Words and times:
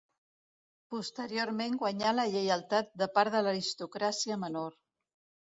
Posteriorment 0.93 1.75
guanyà 1.83 2.15
la 2.21 2.25
lleialtat 2.37 2.91
de 3.03 3.09
part 3.19 3.37
de 3.39 3.43
l'aristocràcia 3.49 4.43
menor. 4.47 4.79